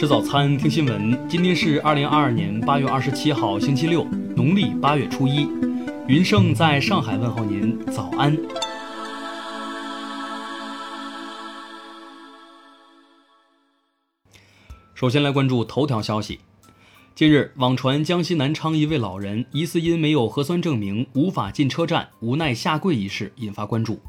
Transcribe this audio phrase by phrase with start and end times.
[0.00, 1.28] 吃早餐，听新闻。
[1.28, 4.02] 今天是二零二二年八月二十七号，星期六，
[4.34, 5.46] 农历八月初一。
[6.08, 8.34] 云盛在上海问候您，早安。
[14.94, 16.40] 首先来关注头条消息。
[17.14, 24.00] 近日，网传江西南昌一位老人疑似因没有核酸证明无法进车站，无奈下跪一事引发关注。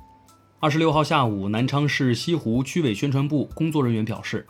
[0.61, 4.47] 二十六号下午，南昌市西湖区委宣传部工作人员表示，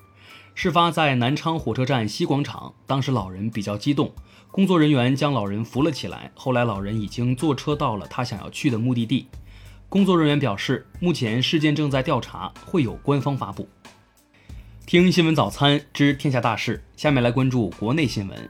[0.63, 4.13] 事发在南昌火车站西广场，当时老人比较激动，
[4.51, 6.31] 工作人员将老人扶了起来。
[6.35, 9.25] 后来老人已经坐车到了他想要去的目的地。
[9.89, 13.67] 工作人员表示，目前事件正在调查，会有官方发布。
[14.85, 18.49] 听新闻早餐知天下大事，下面来关注国内新闻。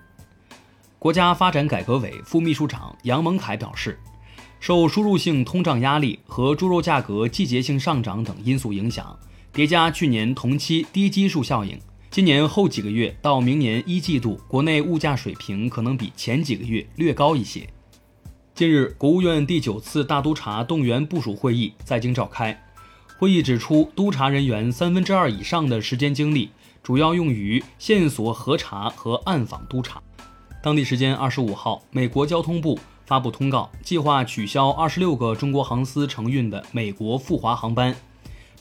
[1.00, 3.98] 国家发展改革委副秘书长杨蒙凯表示。
[4.60, 9.18] 受输入性通胀压力和猪肉价格季节性上涨等因素影响，
[9.54, 11.80] 叠加去年同期低基数效应，
[12.12, 17.66] 今年后几个月到明年一季度，国内物价水平可能比前几个月略高一些。
[18.54, 22.62] 近日，国务院第九次大督查动员部署会议在京召开，
[23.18, 26.50] 会议指出，督查人员三分之二以上的时间精力
[26.84, 30.04] 主要用于线索核查和暗访督查。
[30.62, 32.78] 当地时间二十五号，美国交通部。
[33.06, 37.94] 发布通告，计划取消二十六个中国航司承运的美国赴华航班。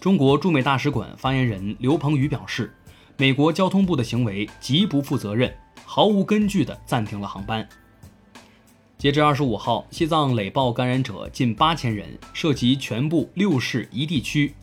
[0.01, 2.75] 中国驻美大使馆发言人刘鹏宇表示，
[3.21, 5.55] 美国交通部的行为极不负责任，
[5.85, 7.69] 毫无根据地暂停了航班。
[8.97, 14.55] 截至二十五号，西藏累报感染者近八千人，涉及全部六市一地区。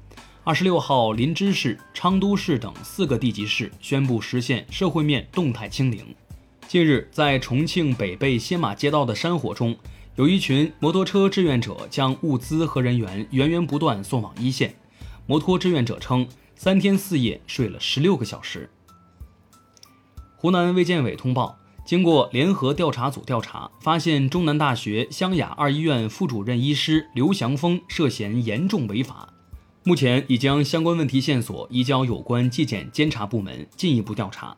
[0.43, 6.03] 二十六号，林芝市、昌都市等四个地级市宣布实现社会面动态清零。
[6.67, 9.75] 近日，在重庆北碚歇马街道的山火中，
[10.15, 14.73] 有一群摩托车志愿者将物资和人员源源不断送往一线。
[15.27, 16.27] 摩托志愿者称，
[16.59, 18.67] 三天四夜睡了十六个小时。
[20.35, 21.55] 湖南卫健委通报，
[21.85, 29.31] 经过联合调查组调查，发现中南大学湘雅二医院副主任医师刘祥峰涉嫌严重违法，
[29.83, 34.57] 目前已将相关问题线索移交有关纪检监察部门进一步调查。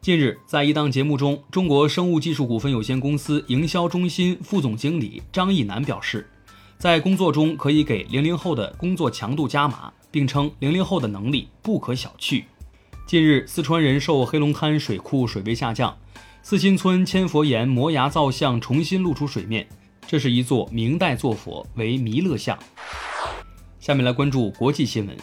[0.00, 6.30] 近日，在一档节目中，中国生物技术股份有限公司营销中心副总经理张义南表示，
[6.78, 12.44] 在工作中可以给零零后的工作强度加码，并称零零后的能力不可小觑。
[13.04, 15.98] 近日，四川仁寿黑龙滩水库水位下降，
[16.40, 19.66] 四新村千佛岩摩崖造像重新露出水面，
[20.06, 22.56] 这是一座明代坐佛，为弥勒像。
[23.80, 25.16] 下面来关注国际新闻。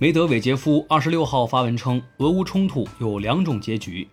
[0.00, 4.08] 梅德韦杰夫二十六号发文称，俄乌冲突有两种结局，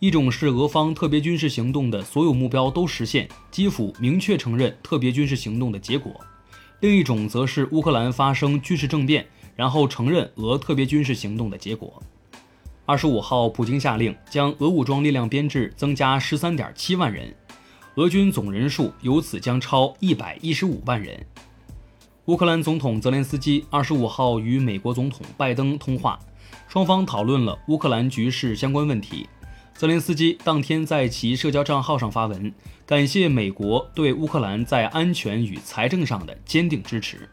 [0.00, 6.12] 一种是俄方特别军事行动的所有目标都实现，基辅明确承认特别军事行动的结果；
[6.82, 12.02] 另一种则是乌克兰发生军事政变，然后承认俄特别军事行动的结果。
[12.84, 17.32] 二十五号，普京下令将俄武装力量编制增加十三点七万人，
[17.94, 21.24] 俄军总人数由此将超一百一十五万人。
[22.24, 26.18] 乌克兰总统泽连斯基二十五号与美国总统拜登通话，
[26.66, 29.28] 双方讨论了乌克兰局势相关问题。
[29.74, 32.52] 泽连斯基当天在其社交账号上发文，
[32.86, 37.28] 感谢美国对乌克兰在安全与财政上的坚定支持。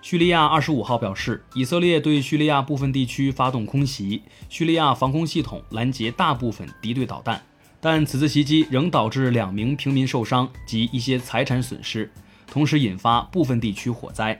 [0.00, 7.42] 叙利亚二十五号表示，以色列对叙利亚部分地区发动空袭，叙利亚防空系统拦截大部分敌对导弹，
[7.80, 12.08] 但此次袭击仍导致两名平民受伤及一些财产损失。
[12.46, 14.38] 同时引发部分地区火灾。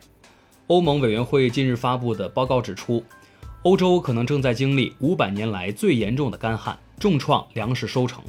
[0.69, 3.03] 欧盟委员会近日发布的报告指出，
[3.67, 8.23] 欧洲可能正在经历五百年来最严重的干旱，重创粮食收成。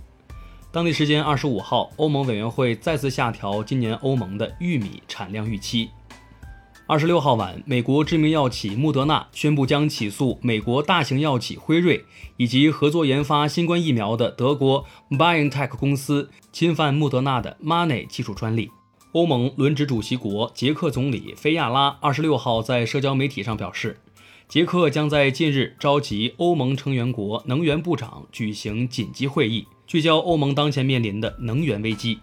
[0.71, 5.91] 当地时间二十五号，欧盟委员会再次下调今年欧盟的玉米产量预期。
[6.87, 12.03] 二十六号晚，美国知名药企莫德纳宣布将起诉美国大型药企辉瑞
[12.37, 18.71] 以及合作研发新冠疫苗的德国 BioNTech 公司侵犯莫德纳的 m o n e y 技术专利。
[19.11, 23.99] 欧盟轮值主席国捷克总理菲亚拉二十六号在社交媒体上表示，
[24.47, 32.17] 捷克将在近日召集欧盟成员国能源部长举行紧急会议，聚焦欧盟当前面临的能源危机。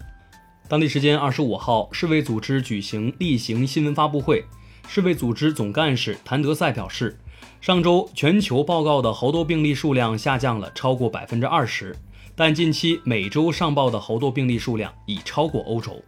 [0.67, 4.43] 当地时间二十五号，世卫组织举行例行新闻发布会，
[4.89, 7.19] 世卫组织总干事谭德赛表示，
[7.61, 11.95] 上周全球报告的猴痘病例数量下降了超过百分之二十，
[12.35, 16.03] 但近期每周上报的猴痘病例数量已超过欧洲。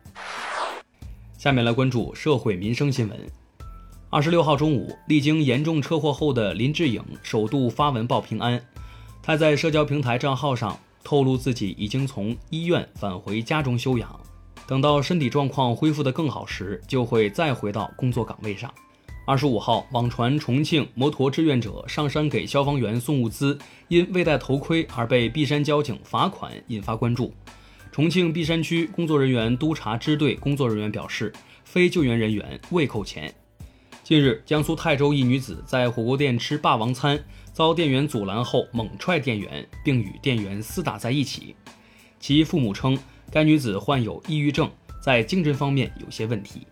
[1.36, 3.45] 下面来关注社会民生新闻。
[4.16, 8.58] 二十六号中午，历经严重车祸后的林志颖首度发文报平安。
[9.22, 10.74] 他在社交平台账号上
[11.04, 14.18] 透露，自己已经从医院返回家中休养，
[14.66, 18.72] 等到身体状况恢复得更好时，就会再回到工作岗位上。
[19.26, 23.58] 二十五号，网传重庆摩托志愿者上山给消防员送物资，
[23.88, 27.34] 因未戴头盔而被璧山交警罚款，引发关注。
[27.92, 31.30] 重庆璧山区工作人员督察支队工作人员表示，
[31.64, 33.30] 非救援人员未扣钱。
[34.06, 37.18] 近日，江苏泰州一女子在火锅店吃霸王餐，
[37.52, 41.56] 遭店员阻拦后猛踹店员，并与店员厮打在一起。
[42.20, 42.96] 其父母称，
[43.32, 44.70] 该女子患有抑郁症，
[45.02, 46.64] 在精神方面有些问题。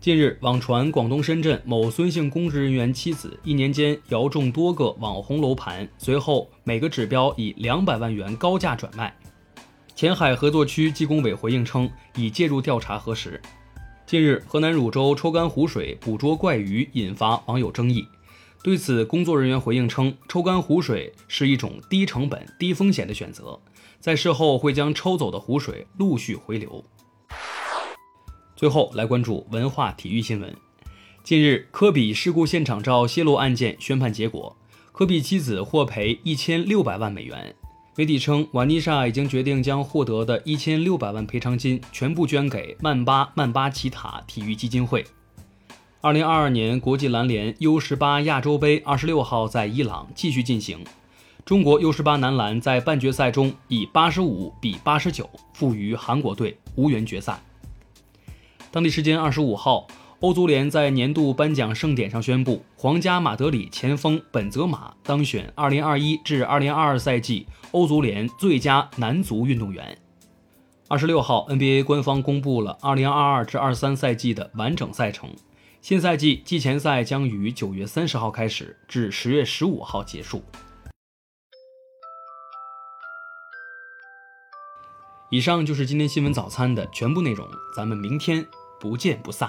[0.00, 9.14] 近日，网传广东深圳某孙姓公职人员妻子一年间摇中多个网红楼盘，随后每个指标以两百万元高价转卖。
[9.94, 13.38] 前海合作区纪工委回应称，已介入调查核实。
[14.08, 18.08] 近日，河南汝州抽干湖水捕捉怪鱼引发网友争议，
[18.62, 23.60] 对此，工作人员回应称，抽干湖水是一种低成本、低风险的选择，
[24.00, 26.82] 在事后会将抽走的湖水陆续回流。
[28.56, 30.56] 最后来关注文化体育新闻。
[31.22, 34.56] 近日，科比事故现场照泄露案件宣判结果，
[34.90, 37.54] 科比妻子获赔一千六百万美元。
[37.98, 45.04] 媒体称，瓦妮莎已经决定将获得的一千六百万赔偿金全部捐给曼巴曼巴奇塔体育基金会。
[46.00, 50.78] 二零二二年国际篮联 U 十八亚洲杯二十六号在伊朗继续进行，
[51.44, 57.42] 中国 U 十八男篮在半决赛中以八十五比八十九负于韩国队，无缘决赛。
[58.70, 59.88] 当地时间二十五号，
[60.20, 69.96] 欧足联在年度颁奖盛典上宣布，皇家马德里前锋本泽马当选二零二一至二零二二赛季欧足联最佳男足运动员。
[70.88, 75.30] 二十六号，NBA 官方公布了二零二二至二三赛季的完整赛程，
[75.80, 80.42] 新赛季季前赛将于九月三十号开始，至十月十五号结束。
[85.30, 88.44] 以上就是今天新闻早餐的全部内容，咱们明天
[88.80, 89.48] 不见不散。